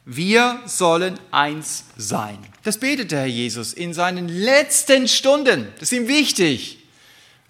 [0.06, 2.38] wir sollen eins sein.
[2.64, 5.68] Das betet der Herr Jesus in seinen letzten Stunden.
[5.80, 6.80] Das ist ihm wichtig,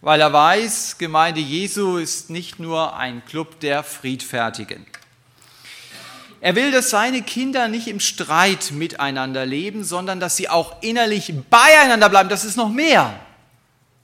[0.02, 4.86] weil er weiß, Gemeinde Jesu ist nicht nur ein Club der Friedfertigen.
[6.42, 11.34] Er will, dass seine Kinder nicht im Streit miteinander leben, sondern dass sie auch innerlich
[11.50, 12.30] beieinander bleiben.
[12.30, 13.20] Das ist noch mehr.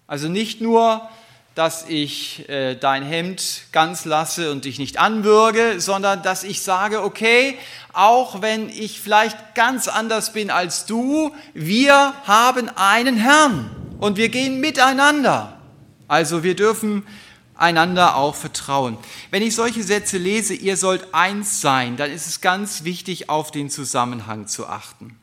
[0.07, 1.07] Also nicht nur,
[1.55, 7.03] dass ich äh, dein Hemd ganz lasse und dich nicht anwürge, sondern dass ich sage,
[7.03, 7.57] okay,
[7.93, 14.29] auch wenn ich vielleicht ganz anders bin als du, wir haben einen Herrn und wir
[14.29, 15.57] gehen miteinander.
[16.07, 17.05] Also wir dürfen
[17.55, 18.97] einander auch vertrauen.
[19.29, 23.51] Wenn ich solche Sätze lese, ihr sollt eins sein, dann ist es ganz wichtig, auf
[23.51, 25.20] den Zusammenhang zu achten.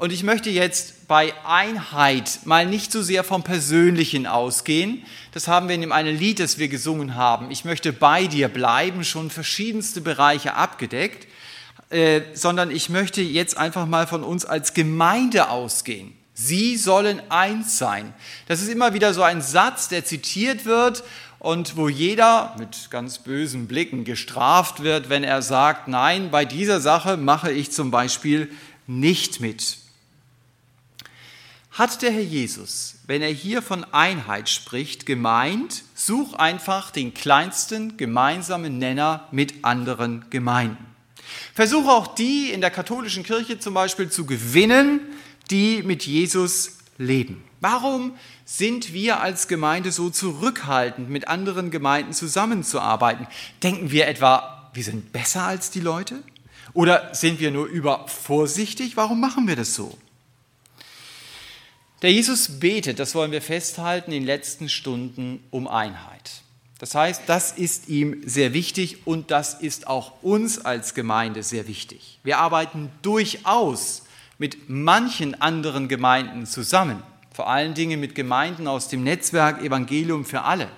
[0.00, 5.04] Und ich möchte jetzt bei Einheit mal nicht so sehr vom Persönlichen ausgehen.
[5.32, 7.50] Das haben wir in dem einen Lied, das wir gesungen haben.
[7.50, 11.28] Ich möchte bei dir bleiben, schon verschiedenste Bereiche abgedeckt,
[11.90, 16.14] äh, sondern ich möchte jetzt einfach mal von uns als Gemeinde ausgehen.
[16.32, 18.14] Sie sollen eins sein.
[18.48, 21.04] Das ist immer wieder so ein Satz, der zitiert wird
[21.38, 26.80] und wo jeder mit ganz bösen Blicken gestraft wird, wenn er sagt, nein, bei dieser
[26.80, 28.50] Sache mache ich zum Beispiel
[28.86, 29.76] nicht mit.
[31.80, 37.96] Hat der Herr Jesus, wenn er hier von Einheit spricht, gemeint, such einfach den kleinsten
[37.96, 40.84] gemeinsamen Nenner mit anderen Gemeinden.
[41.54, 45.00] Versuche auch die in der katholischen Kirche zum Beispiel zu gewinnen,
[45.50, 47.42] die mit Jesus leben.
[47.62, 48.12] Warum
[48.44, 53.26] sind wir als Gemeinde so zurückhaltend, mit anderen Gemeinden zusammenzuarbeiten?
[53.62, 56.22] Denken wir etwa, wir sind besser als die Leute?
[56.74, 58.98] Oder sind wir nur übervorsichtig?
[58.98, 59.96] Warum machen wir das so?
[62.02, 66.42] Der Jesus betet, das wollen wir festhalten, in den letzten Stunden um Einheit.
[66.78, 71.68] Das heißt, das ist ihm sehr wichtig und das ist auch uns als Gemeinde sehr
[71.68, 72.18] wichtig.
[72.22, 74.04] Wir arbeiten durchaus
[74.38, 77.02] mit manchen anderen Gemeinden zusammen
[77.40, 80.68] vor allen Dingen mit Gemeinden aus dem Netzwerk Evangelium für alle,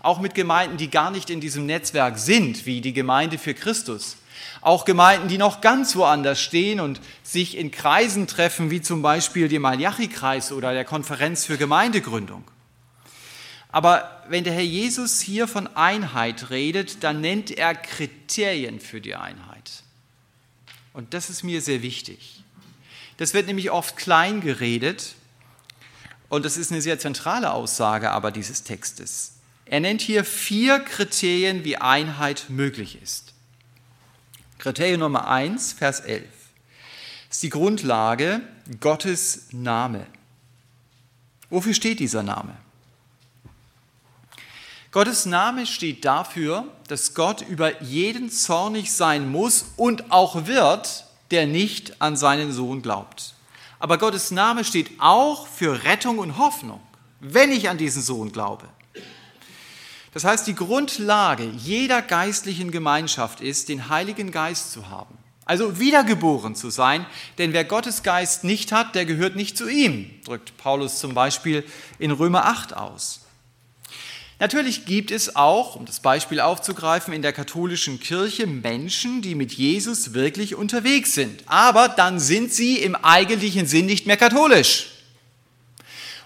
[0.00, 4.16] auch mit Gemeinden, die gar nicht in diesem Netzwerk sind, wie die Gemeinde für Christus,
[4.60, 9.48] auch Gemeinden, die noch ganz woanders stehen und sich in Kreisen treffen, wie zum Beispiel
[9.48, 12.44] dem Malachi-Kreis oder der Konferenz für Gemeindegründung.
[13.70, 19.14] Aber wenn der Herr Jesus hier von Einheit redet, dann nennt er Kriterien für die
[19.14, 19.82] Einheit.
[20.92, 22.42] Und das ist mir sehr wichtig.
[23.18, 25.14] Das wird nämlich oft klein geredet
[26.28, 29.34] und das ist eine sehr zentrale Aussage aber dieses Textes.
[29.64, 33.34] Er nennt hier vier Kriterien, wie Einheit möglich ist.
[34.58, 36.24] Kriterium Nummer eins, Vers 11,
[37.30, 38.40] ist die Grundlage
[38.80, 40.04] Gottes Name.
[41.48, 42.56] Wofür steht dieser Name?
[44.90, 51.46] Gottes Name steht dafür, dass Gott über jeden zornig sein muss und auch wird, der
[51.46, 53.34] nicht an seinen Sohn glaubt.
[53.78, 56.80] Aber Gottes Name steht auch für Rettung und Hoffnung,
[57.20, 58.68] wenn ich an diesen Sohn glaube.
[60.14, 65.16] Das heißt, die Grundlage jeder geistlichen Gemeinschaft ist, den Heiligen Geist zu haben.
[65.44, 67.06] Also wiedergeboren zu sein,
[67.38, 71.64] denn wer Gottes Geist nicht hat, der gehört nicht zu ihm, drückt Paulus zum Beispiel
[71.98, 73.20] in Römer 8 aus.
[74.40, 79.52] Natürlich gibt es auch, um das Beispiel aufzugreifen, in der katholischen Kirche Menschen, die mit
[79.52, 81.42] Jesus wirklich unterwegs sind.
[81.46, 84.97] Aber dann sind sie im eigentlichen Sinn nicht mehr katholisch.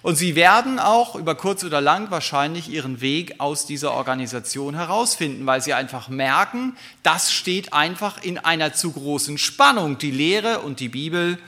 [0.03, 5.47] Und sie werden auch über kurz oder lang wahrscheinlich ihren Weg aus dieser Organisation herausfinden,
[5.47, 9.99] weil sie einfach merken, das steht einfach in einer zu großen Spannung.
[9.99, 11.38] Die Lehre und die Bibel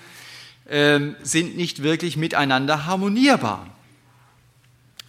[0.67, 3.67] äh, sind nicht wirklich miteinander harmonierbar.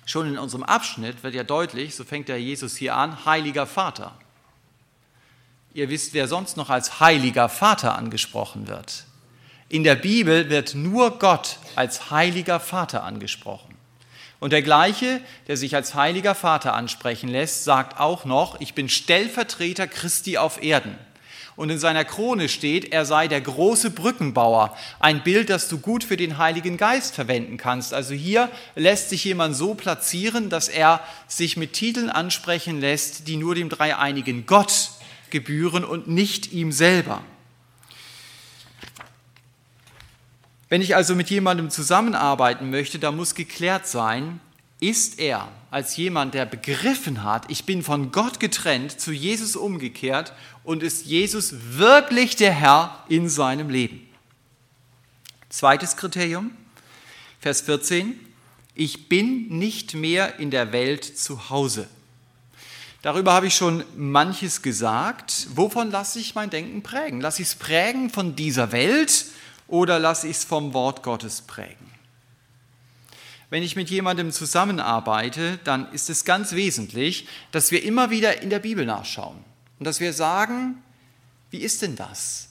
[0.07, 4.13] Schon in unserem Abschnitt wird ja deutlich, so fängt der Jesus hier an, heiliger Vater.
[5.73, 9.05] Ihr wisst, wer sonst noch als heiliger Vater angesprochen wird.
[9.67, 13.73] In der Bibel wird nur Gott als heiliger Vater angesprochen.
[14.39, 18.89] Und der gleiche, der sich als heiliger Vater ansprechen lässt, sagt auch noch, ich bin
[18.89, 20.95] Stellvertreter Christi auf Erden.
[21.55, 24.77] Und in seiner Krone steht, er sei der große Brückenbauer.
[24.99, 27.93] Ein Bild, das du gut für den Heiligen Geist verwenden kannst.
[27.93, 33.37] Also hier lässt sich jemand so platzieren, dass er sich mit Titeln ansprechen lässt, die
[33.37, 34.91] nur dem dreieinigen Gott
[35.29, 37.23] gebühren und nicht ihm selber.
[40.75, 44.41] Wenn ich also mit jemandem zusammenarbeiten möchte, da muss geklärt sein,
[44.81, 50.33] ist er als jemand, der begriffen hat, ich bin von Gott getrennt, zu Jesus umgekehrt
[50.65, 54.05] und ist Jesus wirklich der Herr in seinem Leben?
[55.47, 56.51] Zweites Kriterium,
[57.39, 58.19] Vers 14,
[58.73, 61.87] ich bin nicht mehr in der Welt zu Hause.
[63.01, 65.47] Darüber habe ich schon manches gesagt.
[65.55, 67.21] Wovon lasse ich mein Denken prägen?
[67.21, 69.27] Lasse ich es prägen von dieser Welt
[69.67, 71.91] oder lasse ich es vom Wort Gottes prägen?
[73.49, 78.49] Wenn ich mit jemandem zusammenarbeite, dann ist es ganz wesentlich, dass wir immer wieder in
[78.49, 79.37] der Bibel nachschauen
[79.79, 80.81] und dass wir sagen,
[81.51, 82.49] wie ist denn das?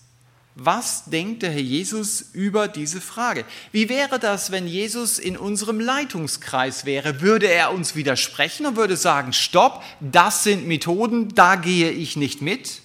[0.57, 3.45] Was denkt der Herr Jesus über diese Frage?
[3.73, 7.21] Wie wäre das, wenn Jesus in unserem Leitungskreis wäre?
[7.21, 12.41] Würde er uns widersprechen und würde sagen, stopp, das sind Methoden, da gehe ich nicht
[12.41, 12.83] mit?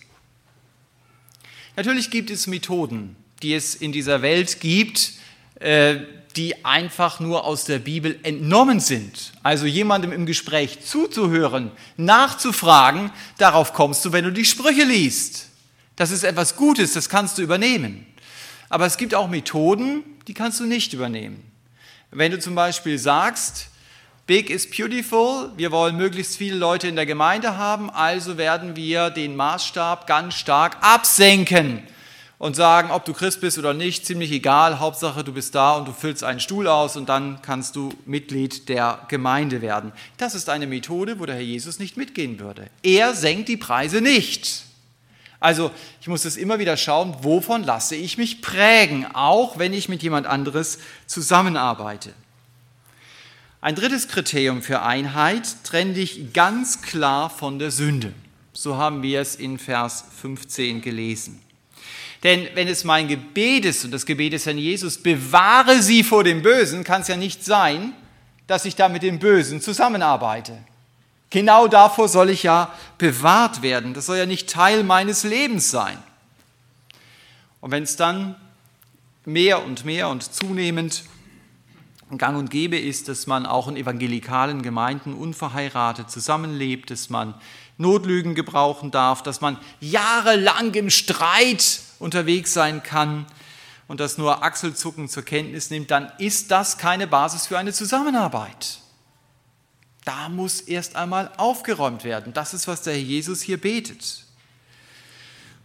[1.76, 5.14] Natürlich gibt es Methoden, die es in dieser Welt gibt,
[5.60, 5.98] äh,
[6.36, 9.34] die einfach nur aus der Bibel entnommen sind.
[9.44, 15.48] Also jemandem im Gespräch zuzuhören, nachzufragen, darauf kommst du, wenn du die Sprüche liest.
[15.96, 18.06] Das ist etwas Gutes, das kannst du übernehmen.
[18.70, 21.44] Aber es gibt auch Methoden, die kannst du nicht übernehmen.
[22.12, 23.68] Wenn du zum Beispiel sagst,
[24.28, 29.10] Big is beautiful, wir wollen möglichst viele Leute in der Gemeinde haben, also werden wir
[29.10, 31.82] den Maßstab ganz stark absenken
[32.40, 35.88] und sagen, ob du Christ bist oder nicht, ziemlich egal, Hauptsache du bist da und
[35.88, 39.92] du füllst einen Stuhl aus und dann kannst du Mitglied der Gemeinde werden.
[40.18, 42.70] Das ist eine Methode, wo der Herr Jesus nicht mitgehen würde.
[42.82, 44.64] Er senkt die Preise nicht.
[45.42, 45.72] Also
[46.02, 50.02] ich muss es immer wieder schauen, wovon lasse ich mich prägen, auch wenn ich mit
[50.02, 52.14] jemand anderes zusammenarbeite.
[53.60, 58.14] Ein drittes Kriterium für Einheit trenne dich ganz klar von der Sünde.
[58.54, 61.42] So haben wir es in Vers 15 gelesen.
[62.24, 66.24] Denn wenn es mein Gebet ist, und das Gebet ist an Jesus, bewahre sie vor
[66.24, 67.94] dem Bösen, kann es ja nicht sein,
[68.48, 70.58] dass ich da mit dem Bösen zusammenarbeite.
[71.30, 73.94] Genau davor soll ich ja bewahrt werden.
[73.94, 75.98] Das soll ja nicht Teil meines Lebens sein.
[77.62, 78.36] Und wenn es dann
[79.26, 81.04] mehr und mehr und zunehmend
[82.18, 87.36] gang und gäbe ist, dass man auch in evangelikalen Gemeinden unverheiratet zusammenlebt, dass man
[87.80, 93.26] Notlügen gebrauchen darf, dass man jahrelang im Streit unterwegs sein kann
[93.88, 98.80] und das nur Achselzucken zur Kenntnis nimmt, dann ist das keine Basis für eine Zusammenarbeit.
[100.04, 102.34] Da muss erst einmal aufgeräumt werden.
[102.34, 104.26] Das ist, was der Herr Jesus hier betet.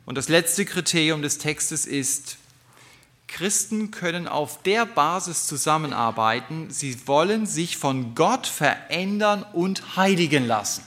[0.06, 2.36] Und das letzte Kriterium des Textes ist,
[3.26, 10.84] Christen können auf der Basis zusammenarbeiten, sie wollen sich von Gott verändern und heiligen lassen.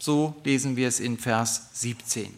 [0.00, 2.34] So lesen wir es in Vers 17.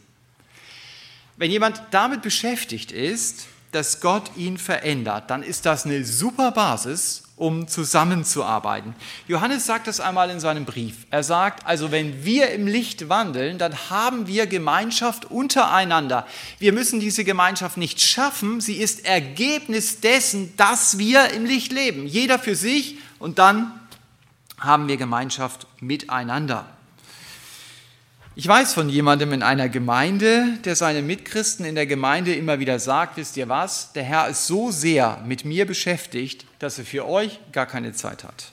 [1.36, 7.22] Wenn jemand damit beschäftigt ist, dass Gott ihn verändert, dann ist das eine super Basis,
[7.36, 8.94] um zusammenzuarbeiten.
[9.28, 11.06] Johannes sagt das einmal in seinem Brief.
[11.10, 16.26] Er sagt, also wenn wir im Licht wandeln, dann haben wir Gemeinschaft untereinander.
[16.58, 22.06] Wir müssen diese Gemeinschaft nicht schaffen, sie ist Ergebnis dessen, dass wir im Licht leben.
[22.06, 23.72] Jeder für sich und dann
[24.58, 26.66] haben wir Gemeinschaft miteinander.
[28.34, 32.78] Ich weiß von jemandem in einer Gemeinde, der seinen Mitchristen in der Gemeinde immer wieder
[32.78, 37.06] sagt, wisst ihr was, der Herr ist so sehr mit mir beschäftigt, dass er für
[37.06, 38.52] euch gar keine Zeit hat.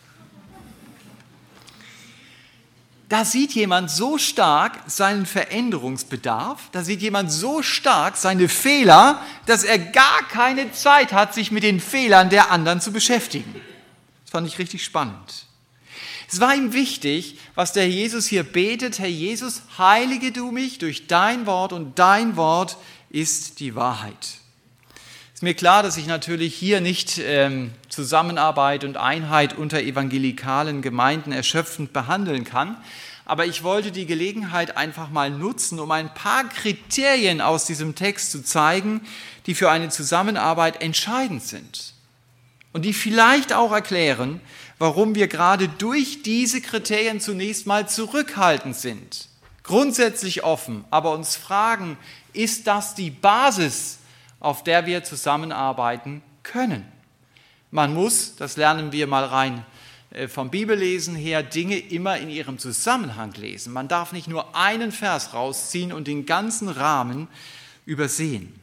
[3.07, 9.63] Da sieht jemand so stark seinen Veränderungsbedarf, da sieht jemand so stark seine Fehler, dass
[9.63, 13.55] er gar keine Zeit hat, sich mit den Fehlern der anderen zu beschäftigen.
[14.23, 15.48] Das fand ich richtig spannend.
[16.31, 18.99] Es war ihm wichtig, was der Jesus hier betet.
[18.99, 22.77] Herr Jesus, heilige du mich durch dein Wort und dein Wort
[23.09, 24.37] ist die Wahrheit.
[25.33, 31.31] Ist mir klar, dass ich natürlich hier nicht ähm, Zusammenarbeit und Einheit unter evangelikalen Gemeinden
[31.31, 32.77] erschöpfend behandeln kann.
[33.25, 38.31] Aber ich wollte die Gelegenheit einfach mal nutzen, um ein paar Kriterien aus diesem Text
[38.31, 39.01] zu zeigen,
[39.47, 41.93] die für eine Zusammenarbeit entscheidend sind.
[42.71, 44.41] Und die vielleicht auch erklären,
[44.79, 49.27] warum wir gerade durch diese Kriterien zunächst mal zurückhaltend sind,
[49.63, 51.97] grundsätzlich offen, aber uns fragen,
[52.33, 53.99] ist das die Basis,
[54.39, 56.85] auf der wir zusammenarbeiten können?
[57.71, 59.65] Man muss, das lernen wir mal rein
[60.11, 63.73] äh, vom Bibellesen her, Dinge immer in ihrem Zusammenhang lesen.
[63.73, 67.27] Man darf nicht nur einen Vers rausziehen und den ganzen Rahmen
[67.85, 68.58] übersehen.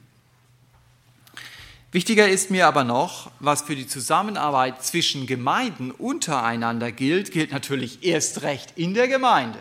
[1.96, 8.04] Wichtiger ist mir aber noch, was für die Zusammenarbeit zwischen Gemeinden untereinander gilt, gilt natürlich
[8.04, 9.58] erst recht in der Gemeinde.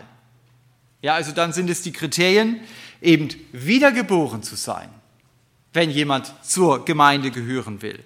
[1.00, 2.60] Ja, also dann sind es die Kriterien,
[3.00, 4.90] eben wiedergeboren zu sein,
[5.72, 8.04] wenn jemand zur Gemeinde gehören will.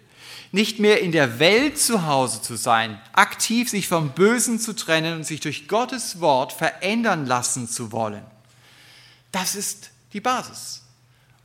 [0.53, 5.17] Nicht mehr in der Welt zu Hause zu sein, aktiv sich vom Bösen zu trennen
[5.17, 8.23] und sich durch Gottes Wort verändern lassen zu wollen.
[9.33, 10.80] Das ist die Basis.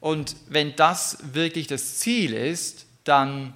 [0.05, 3.55] Und wenn das wirklich das Ziel ist, dann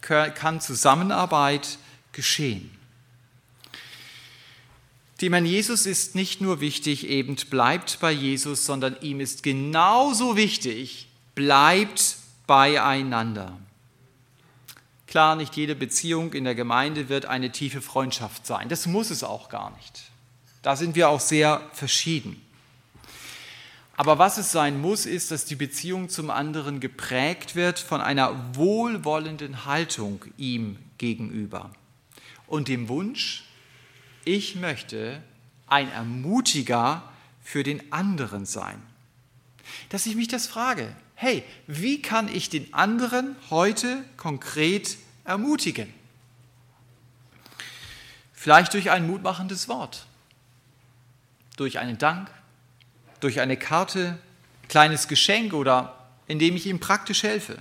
[0.00, 1.78] kann Zusammenarbeit
[2.10, 2.76] geschehen.
[5.20, 11.06] Herrn Jesus ist nicht nur wichtig, eben bleibt bei Jesus, sondern ihm ist genauso wichtig,
[11.36, 12.16] bleibt
[12.48, 13.56] beieinander.
[15.06, 18.68] Klar, nicht jede Beziehung in der Gemeinde wird eine tiefe Freundschaft sein.
[18.68, 20.02] Das muss es auch gar nicht.
[20.62, 22.42] Da sind wir auch sehr verschieden.
[23.96, 28.54] Aber was es sein muss, ist, dass die Beziehung zum anderen geprägt wird von einer
[28.54, 31.70] wohlwollenden Haltung ihm gegenüber
[32.46, 33.44] und dem Wunsch,
[34.24, 35.22] ich möchte
[35.66, 37.02] ein Ermutiger
[37.42, 38.80] für den anderen sein.
[39.88, 45.92] Dass ich mich das frage, hey, wie kann ich den anderen heute konkret ermutigen?
[48.32, 50.06] Vielleicht durch ein mutmachendes Wort,
[51.56, 52.30] durch einen Dank,
[53.20, 54.18] durch eine Karte,
[54.68, 55.96] kleines Geschenk oder
[56.26, 57.58] indem ich ihm praktisch helfe.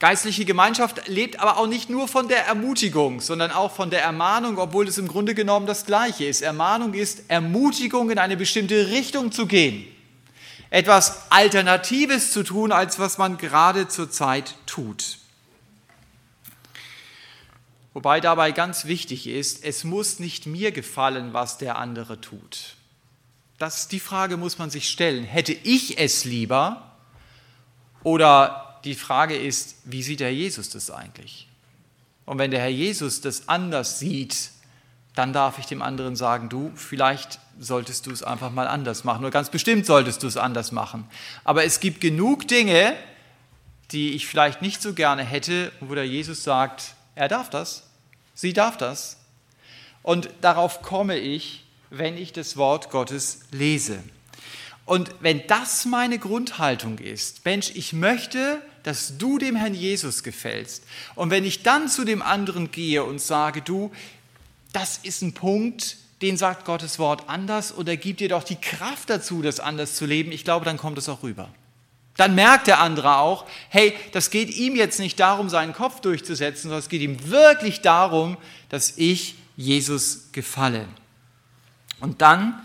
[0.00, 4.56] Geistliche Gemeinschaft lebt aber auch nicht nur von der Ermutigung, sondern auch von der Ermahnung,
[4.56, 6.40] obwohl es im Grunde genommen das Gleiche ist.
[6.40, 9.86] Ermahnung ist Ermutigung, in eine bestimmte Richtung zu gehen,
[10.70, 15.18] etwas Alternatives zu tun, als was man gerade zurzeit tut.
[17.92, 22.76] Wobei dabei ganz wichtig ist, es muss nicht mir gefallen, was der andere tut.
[23.60, 25.22] Das, die Frage muss man sich stellen.
[25.22, 26.96] Hätte ich es lieber?
[28.02, 31.46] Oder die Frage ist, wie sieht der Herr Jesus das eigentlich?
[32.24, 34.52] Und wenn der Herr Jesus das anders sieht,
[35.14, 39.24] dann darf ich dem anderen sagen, du, vielleicht solltest du es einfach mal anders machen.
[39.24, 41.06] Oder ganz bestimmt solltest du es anders machen.
[41.44, 42.94] Aber es gibt genug Dinge,
[43.90, 47.82] die ich vielleicht nicht so gerne hätte, wo der Jesus sagt, er darf das,
[48.32, 49.18] sie darf das.
[50.02, 53.98] Und darauf komme ich, wenn ich das Wort Gottes lese.
[54.86, 60.84] Und wenn das meine Grundhaltung ist, Mensch, ich möchte, dass du dem Herrn Jesus gefällst.
[61.14, 63.92] Und wenn ich dann zu dem anderen gehe und sage, du,
[64.72, 69.10] das ist ein Punkt, den sagt Gottes Wort anders oder gibt dir doch die Kraft
[69.10, 71.48] dazu, das anders zu leben, ich glaube, dann kommt es auch rüber.
[72.16, 76.64] Dann merkt der andere auch, hey, das geht ihm jetzt nicht darum, seinen Kopf durchzusetzen,
[76.64, 78.36] sondern es geht ihm wirklich darum,
[78.68, 80.86] dass ich Jesus gefalle.
[82.00, 82.60] Und dann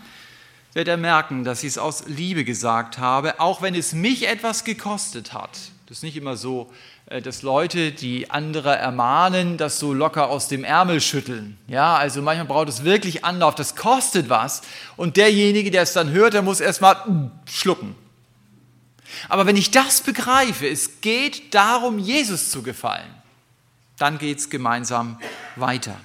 [0.72, 4.64] wird er merken, dass ich es aus Liebe gesagt habe, auch wenn es mich etwas
[4.64, 5.58] gekostet hat.
[5.86, 6.70] Das ist nicht immer so,
[7.06, 11.56] äh, dass Leute, die andere ermahnen, das so locker aus dem Ärmel schütteln.
[11.68, 14.62] Ja, also manchmal braucht es wirklich Anlauf, das kostet was.
[14.96, 17.94] Und derjenige, der es dann hört, der muss erstmal schlucken.
[19.28, 23.14] Aber wenn ich das begreife, es geht darum, Jesus zu gefallen,
[23.98, 25.18] dann geht es gemeinsam
[25.54, 25.98] weiter.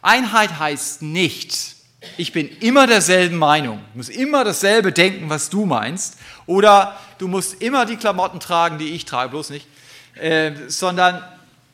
[0.00, 1.76] Einheit heißt nicht,
[2.16, 7.62] ich bin immer derselben Meinung, muss immer dasselbe denken, was du meinst, oder du musst
[7.62, 9.66] immer die Klamotten tragen, die ich trage, bloß nicht,
[10.14, 11.22] äh, sondern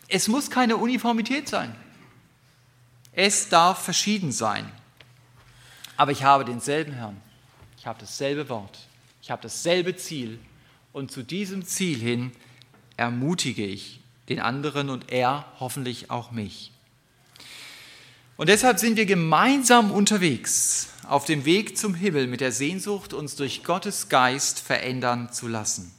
[0.08, 1.74] es muss keine Uniformität sein.
[3.12, 4.70] Es darf verschieden sein.
[5.96, 7.20] Aber ich habe denselben Herrn,
[7.78, 8.78] ich habe dasselbe Wort,
[9.22, 10.38] ich habe dasselbe Ziel
[10.92, 12.32] und zu diesem Ziel hin
[12.96, 16.72] ermutige ich den anderen und er hoffentlich auch mich.
[18.38, 23.34] Und deshalb sind wir gemeinsam unterwegs auf dem Weg zum Himmel mit der Sehnsucht, uns
[23.34, 25.92] durch Gottes Geist verändern zu lassen.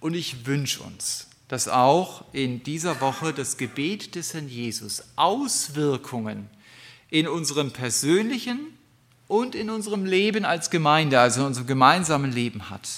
[0.00, 6.48] Und ich wünsche uns, dass auch in dieser Woche das Gebet des Herrn Jesus Auswirkungen
[7.10, 8.60] in unserem persönlichen
[9.28, 12.88] und in unserem Leben als Gemeinde, also in unserem gemeinsamen Leben hat.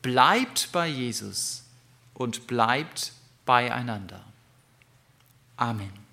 [0.00, 1.64] Bleibt bei Jesus
[2.14, 3.12] und bleibt
[3.44, 4.24] beieinander.
[5.58, 5.99] Amen.